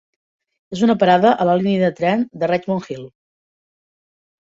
És 0.77 0.81
una 0.87 0.95
parada 1.03 1.35
a 1.45 1.47
la 1.51 1.55
línia 1.61 1.83
de 1.85 1.93
tren 2.01 2.27
de 2.45 2.53
Richmond 2.55 2.91
Hill. 2.99 3.09